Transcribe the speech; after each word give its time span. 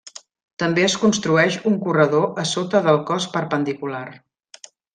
També 0.61 0.85
es 0.85 0.95
construeix 1.01 1.57
un 1.71 1.75
corredor 1.83 2.27
a 2.45 2.47
sota 2.53 2.81
del 2.89 2.99
cos 3.11 3.29
perpendicular. 3.37 4.05